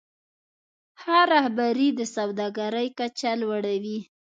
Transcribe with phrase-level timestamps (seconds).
[1.01, 3.99] ښه رهبري د سوداګرۍ کچه لوړوي.